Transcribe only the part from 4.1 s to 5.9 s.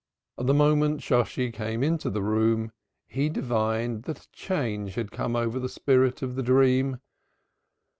a change had come over the